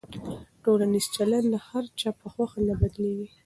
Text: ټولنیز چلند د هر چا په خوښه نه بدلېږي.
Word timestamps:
ټولنیز 0.63 1.05
چلند 1.15 1.47
د 1.53 1.55
هر 1.67 1.83
چا 1.99 2.09
په 2.19 2.27
خوښه 2.33 2.59
نه 2.67 2.73
بدلېږي. 2.79 3.27